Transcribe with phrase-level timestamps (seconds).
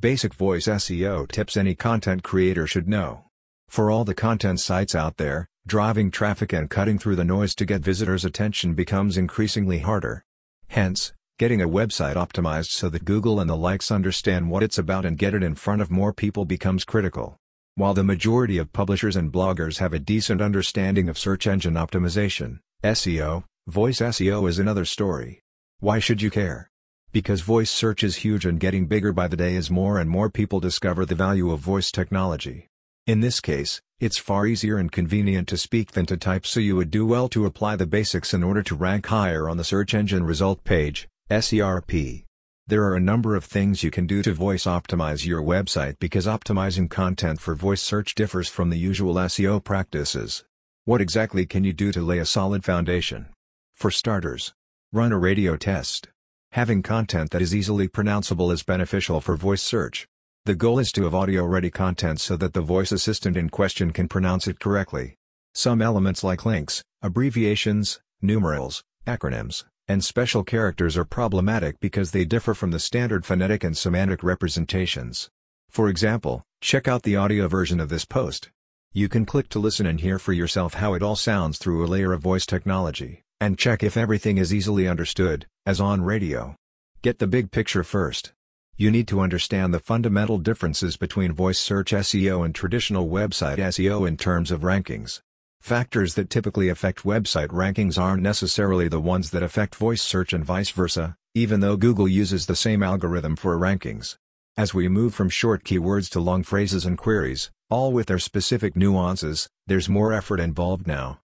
[0.00, 3.26] Basic voice SEO tips any content creator should know.
[3.68, 7.66] For all the content sites out there, driving traffic and cutting through the noise to
[7.66, 10.24] get visitors' attention becomes increasingly harder.
[10.68, 15.04] Hence, getting a website optimized so that Google and the likes understand what it's about
[15.04, 17.36] and get it in front of more people becomes critical.
[17.74, 22.60] While the majority of publishers and bloggers have a decent understanding of search engine optimization,
[22.82, 25.42] SEO, voice SEO is another story.
[25.80, 26.69] Why should you care?
[27.12, 30.30] Because voice search is huge and getting bigger by the day as more and more
[30.30, 32.68] people discover the value of voice technology.
[33.04, 36.76] In this case, it's far easier and convenient to speak than to type so you
[36.76, 39.92] would do well to apply the basics in order to rank higher on the search
[39.92, 42.24] engine result page, SERP.
[42.68, 46.26] There are a number of things you can do to voice optimize your website because
[46.26, 50.44] optimizing content for voice search differs from the usual SEO practices.
[50.84, 53.26] What exactly can you do to lay a solid foundation?
[53.74, 54.52] For starters,
[54.92, 56.06] run a radio test.
[56.52, 60.08] Having content that is easily pronounceable is beneficial for voice search.
[60.46, 64.08] The goal is to have audio-ready content so that the voice assistant in question can
[64.08, 65.14] pronounce it correctly.
[65.54, 72.52] Some elements like links, abbreviations, numerals, acronyms, and special characters are problematic because they differ
[72.52, 75.28] from the standard phonetic and semantic representations.
[75.68, 78.50] For example, check out the audio version of this post.
[78.92, 81.86] You can click to listen and hear for yourself how it all sounds through a
[81.86, 86.54] layer of voice technology, and check if everything is easily understood, as on radio.
[87.02, 88.32] Get the big picture first.
[88.76, 94.06] You need to understand the fundamental differences between voice search SEO and traditional website SEO
[94.06, 95.20] in terms of rankings.
[95.60, 100.44] Factors that typically affect website rankings aren't necessarily the ones that affect voice search and
[100.44, 104.16] vice versa, even though Google uses the same algorithm for rankings.
[104.56, 108.76] As we move from short keywords to long phrases and queries, all with their specific
[108.76, 111.20] nuances, there's more effort involved now.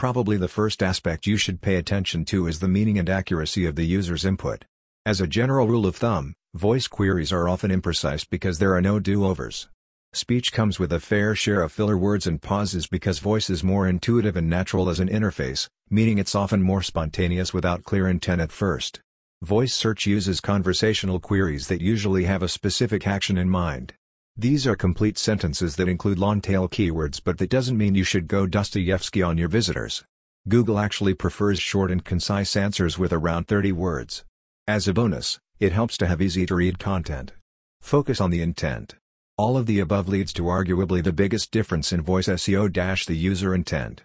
[0.00, 3.76] Probably the first aspect you should pay attention to is the meaning and accuracy of
[3.76, 4.64] the user's input.
[5.04, 8.98] As a general rule of thumb, voice queries are often imprecise because there are no
[8.98, 9.68] do-overs.
[10.14, 13.86] Speech comes with a fair share of filler words and pauses because voice is more
[13.86, 18.52] intuitive and natural as an interface, meaning it's often more spontaneous without clear intent at
[18.52, 19.00] first.
[19.42, 23.92] Voice search uses conversational queries that usually have a specific action in mind.
[24.40, 28.46] These are complete sentences that include long-tail keywords but that doesn't mean you should go
[28.46, 30.02] Dostoevsky on your visitors.
[30.48, 34.24] Google actually prefers short and concise answers with around 30 words.
[34.66, 37.32] As a bonus, it helps to have easy-to-read content.
[37.82, 38.94] Focus on the intent.
[39.36, 43.54] All of the above leads to arguably the biggest difference in voice SEO- the user
[43.54, 44.04] intent.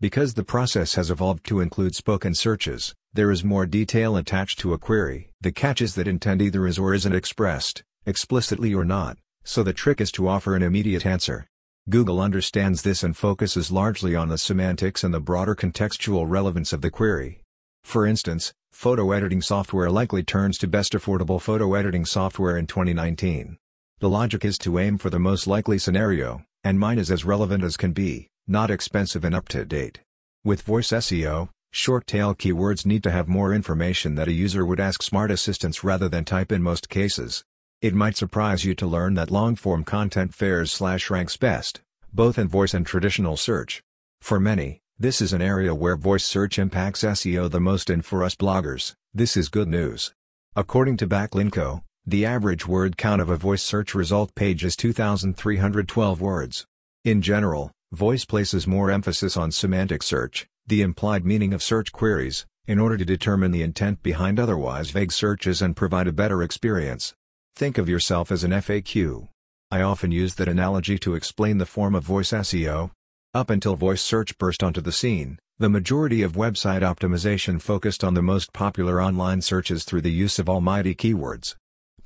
[0.00, 4.72] Because the process has evolved to include spoken searches, there is more detail attached to
[4.72, 5.30] a query.
[5.42, 9.16] The catch is that intent either is or isn't expressed, explicitly or not
[9.46, 11.46] so the trick is to offer an immediate answer.
[11.88, 16.80] Google understands this and focuses largely on the semantics and the broader contextual relevance of
[16.80, 17.42] the query.
[17.84, 23.56] For instance, photo editing software likely turns to best affordable photo editing software in 2019.
[24.00, 27.62] The logic is to aim for the most likely scenario, and mine is as relevant
[27.62, 30.00] as can be, not expensive and up to date.
[30.42, 34.80] With voice SEO, short tail keywords need to have more information that a user would
[34.80, 37.44] ask smart assistants rather than type in most cases.
[37.82, 42.48] It might surprise you to learn that long-form content fares slash ranks best, both in
[42.48, 43.82] voice and traditional search.
[44.22, 48.24] For many, this is an area where voice search impacts SEO the most and for
[48.24, 50.14] us bloggers, this is good news.
[50.54, 56.20] According to Backlinko, the average word count of a voice search result page is 2,312
[56.20, 56.64] words.
[57.04, 62.46] In general, voice places more emphasis on semantic search, the implied meaning of search queries,
[62.66, 67.12] in order to determine the intent behind otherwise vague searches and provide a better experience.
[67.56, 69.28] Think of yourself as an FAQ.
[69.70, 72.90] I often use that analogy to explain the form of voice SEO.
[73.32, 78.12] Up until voice search burst onto the scene, the majority of website optimization focused on
[78.12, 81.56] the most popular online searches through the use of almighty keywords.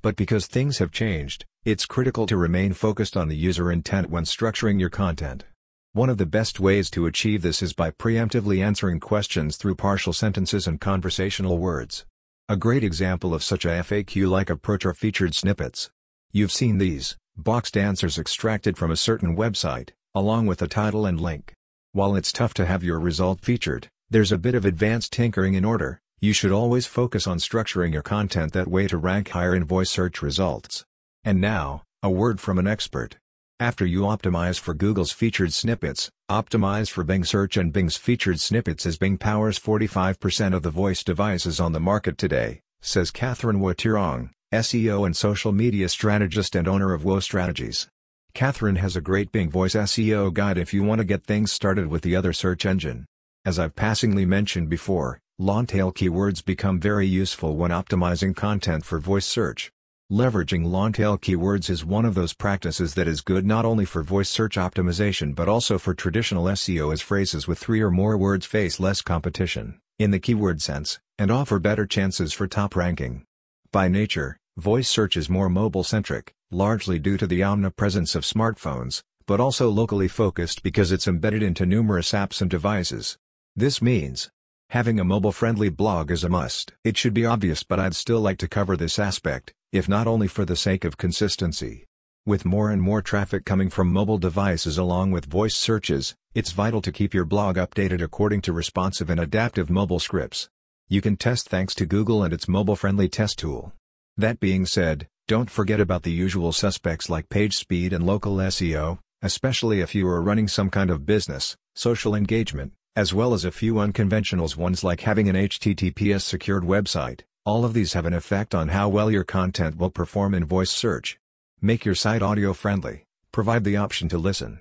[0.02, 4.22] But because things have changed, it's critical to remain focused on the user intent when
[4.22, 5.46] structuring your content.
[5.94, 10.12] One of the best ways to achieve this is by preemptively answering questions through partial
[10.12, 12.06] sentences and conversational words.
[12.50, 15.88] A great example of such a FAQ-like approach are featured snippets.
[16.32, 21.20] You've seen these, boxed answers extracted from a certain website, along with a title and
[21.20, 21.54] link.
[21.92, 25.64] While it's tough to have your result featured, there's a bit of advanced tinkering in
[25.64, 29.62] order, you should always focus on structuring your content that way to rank higher in
[29.62, 30.84] voice search results.
[31.22, 33.19] And now, a word from an expert.
[33.60, 38.86] After you optimize for Google's featured snippets, optimize for Bing search and Bing's featured snippets
[38.86, 44.00] as Bing powers 45% of the voice devices on the market today, says Catherine Watier
[44.00, 47.86] Ong, SEO and social media strategist and owner of WAO Strategies.
[48.32, 51.88] Catherine has a great Bing voice SEO guide if you want to get things started
[51.88, 53.04] with the other search engine.
[53.44, 58.98] As I've passingly mentioned before, long tail keywords become very useful when optimizing content for
[58.98, 59.70] voice search.
[60.10, 64.28] Leveraging long-tail keywords is one of those practices that is good not only for voice
[64.28, 68.80] search optimization but also for traditional SEO as phrases with three or more words face
[68.80, 73.22] less competition, in the keyword sense, and offer better chances for top ranking.
[73.70, 79.38] By nature, voice search is more mobile-centric, largely due to the omnipresence of smartphones, but
[79.38, 83.16] also locally focused because it's embedded into numerous apps and devices.
[83.54, 84.28] This means,
[84.70, 86.72] having a mobile-friendly blog is a must.
[86.82, 90.26] It should be obvious but I'd still like to cover this aspect, if not only
[90.26, 91.84] for the sake of consistency.
[92.26, 96.82] With more and more traffic coming from mobile devices along with voice searches, it's vital
[96.82, 100.48] to keep your blog updated according to responsive and adaptive mobile scripts.
[100.88, 103.72] You can test thanks to Google and its mobile-friendly test tool.
[104.16, 108.98] That being said, don't forget about the usual suspects like page speed and local SEO,
[109.22, 113.52] especially if you are running some kind of business, social engagement, as well as a
[113.52, 117.20] few unconventionals ones like having an HTTPS secured website.
[117.46, 120.70] All of these have an effect on how well your content will perform in voice
[120.70, 121.18] search.
[121.62, 124.60] Make your site audio friendly, provide the option to listen.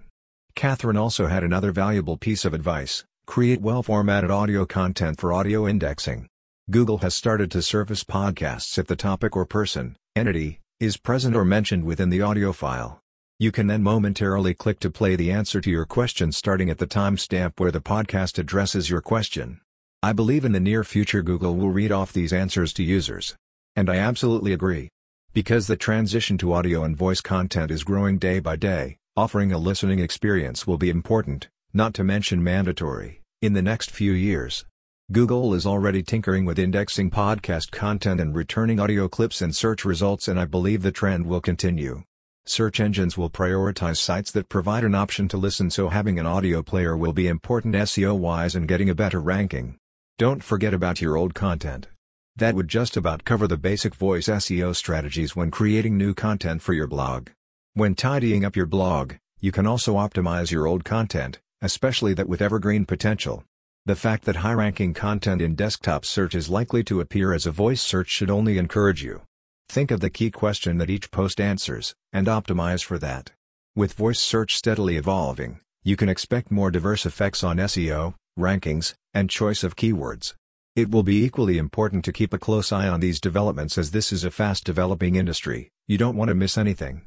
[0.55, 6.29] Catherine also had another valuable piece of advice, create well-formatted audio content for audio indexing.
[6.71, 11.43] Google has started to surface podcasts if the topic or person, entity, is present or
[11.43, 13.01] mentioned within the audio file.
[13.39, 16.87] You can then momentarily click to play the answer to your question starting at the
[16.87, 19.59] timestamp where the podcast addresses your question.
[20.01, 23.35] I believe in the near future Google will read off these answers to users.
[23.75, 24.87] And I absolutely agree.
[25.33, 29.57] Because the transition to audio and voice content is growing day by day, offering a
[29.57, 34.63] listening experience will be important, not to mention mandatory, in the next few years.
[35.11, 40.29] Google is already tinkering with indexing podcast content and returning audio clips in search results
[40.29, 42.03] and I believe the trend will continue.
[42.45, 46.63] Search engines will prioritize sites that provide an option to listen so having an audio
[46.63, 49.75] player will be important SEO-wise and getting a better ranking.
[50.19, 51.87] Don't forget about your old content.
[52.35, 56.73] That would just about cover the basic voice SEO strategies when creating new content for
[56.73, 57.29] your blog.
[57.73, 62.41] When tidying up your blog, you can also optimize your old content, especially that with
[62.41, 63.45] evergreen potential.
[63.85, 67.81] The fact that high-ranking content in desktop search is likely to appear as a voice
[67.81, 69.21] search should only encourage you.
[69.69, 73.31] Think of the key question that each post answers, and optimize for that.
[73.73, 79.29] With voice search steadily evolving, you can expect more diverse effects on SEO, rankings, and
[79.29, 80.33] choice of keywords.
[80.75, 84.13] It will be equally important to keep a close eye on these developments as this
[84.13, 87.01] is a fast-developing industry, you don't want to miss anything.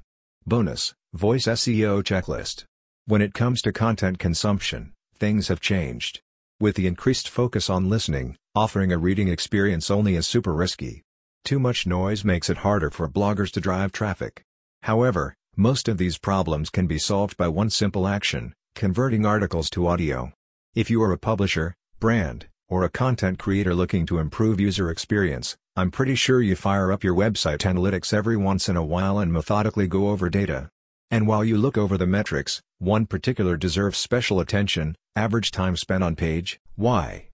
[0.46, 2.64] Bonus, Voice SEO Checklist.
[3.06, 6.20] When it comes to content consumption, things have changed.
[6.60, 11.02] With the increased focus on listening, offering a reading experience only is super risky.
[11.44, 14.42] Too much noise makes it harder for bloggers to drive traffic.
[14.82, 19.86] However, most of these problems can be solved by one simple action, converting articles to
[19.86, 20.32] audio.
[20.74, 25.56] If you are a publisher, brand, or a content creator looking to improve user experience,
[25.76, 29.32] I'm pretty sure you fire up your website analytics every once in a while and
[29.32, 30.68] methodically go over data.
[31.12, 36.02] And while you look over the metrics, one particular deserves special attention, average time spent
[36.02, 37.28] on page, why?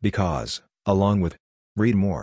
[0.00, 1.36] Because, along with
[1.76, 2.22] read more,